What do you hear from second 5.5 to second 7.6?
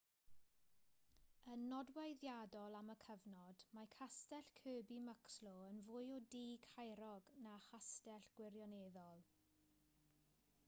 yn fwy o dŷ caerog na